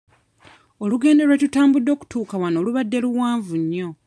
[0.83, 3.89] Olugendo lwe tutambudde okutuuka wano lubadde luwanvu nnyo.